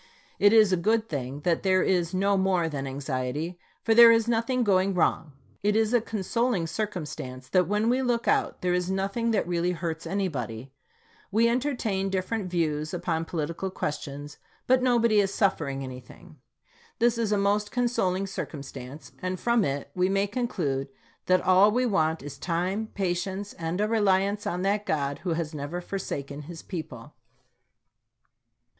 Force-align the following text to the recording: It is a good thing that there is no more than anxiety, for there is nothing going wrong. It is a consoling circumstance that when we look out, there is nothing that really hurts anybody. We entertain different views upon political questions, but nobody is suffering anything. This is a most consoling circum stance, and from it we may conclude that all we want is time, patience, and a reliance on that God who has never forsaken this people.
It 0.39 0.51
is 0.51 0.73
a 0.73 0.77
good 0.77 1.07
thing 1.07 1.41
that 1.41 1.61
there 1.61 1.83
is 1.83 2.11
no 2.11 2.35
more 2.35 2.67
than 2.67 2.87
anxiety, 2.87 3.59
for 3.83 3.93
there 3.93 4.11
is 4.11 4.27
nothing 4.27 4.63
going 4.63 4.95
wrong. 4.95 5.33
It 5.61 5.75
is 5.75 5.93
a 5.93 6.01
consoling 6.01 6.65
circumstance 6.65 7.47
that 7.49 7.67
when 7.67 7.87
we 7.87 8.01
look 8.01 8.27
out, 8.27 8.63
there 8.63 8.73
is 8.73 8.89
nothing 8.89 9.29
that 9.29 9.47
really 9.47 9.73
hurts 9.73 10.07
anybody. 10.07 10.73
We 11.31 11.47
entertain 11.47 12.09
different 12.09 12.49
views 12.49 12.95
upon 12.95 13.25
political 13.25 13.69
questions, 13.69 14.39
but 14.65 14.81
nobody 14.81 15.19
is 15.19 15.31
suffering 15.31 15.83
anything. 15.83 16.37
This 16.97 17.19
is 17.19 17.31
a 17.31 17.37
most 17.37 17.69
consoling 17.69 18.25
circum 18.25 18.63
stance, 18.63 19.11
and 19.21 19.39
from 19.39 19.63
it 19.63 19.91
we 19.93 20.09
may 20.09 20.25
conclude 20.25 20.87
that 21.27 21.41
all 21.41 21.69
we 21.69 21.85
want 21.85 22.23
is 22.23 22.39
time, 22.39 22.87
patience, 22.95 23.53
and 23.53 23.79
a 23.79 23.87
reliance 23.87 24.47
on 24.47 24.63
that 24.63 24.83
God 24.87 25.19
who 25.19 25.33
has 25.33 25.53
never 25.53 25.79
forsaken 25.79 26.45
this 26.49 26.63
people. 26.63 27.13